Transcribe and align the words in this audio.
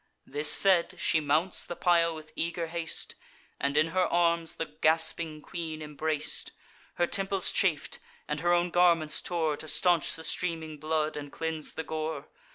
This 0.25 0.49
said, 0.49 0.95
she 0.97 1.19
mounts 1.19 1.63
the 1.63 1.75
pile 1.75 2.15
with 2.15 2.33
eager 2.35 2.65
haste, 2.65 3.13
And 3.59 3.77
in 3.77 3.89
her 3.89 4.07
arms 4.07 4.55
the 4.55 4.65
gasping 4.65 5.43
queen 5.43 5.79
embrac'd; 5.79 6.53
Her 6.95 7.05
temples 7.05 7.51
chaf'd; 7.51 7.99
and 8.27 8.39
her 8.39 8.51
own 8.51 8.71
garments 8.71 9.21
tore, 9.21 9.57
To 9.57 9.67
stanch 9.67 10.15
the 10.15 10.23
streaming 10.23 10.79
blood, 10.79 11.15
and 11.15 11.31
cleanse 11.31 11.75
the 11.75 11.83
gore. 11.83 12.29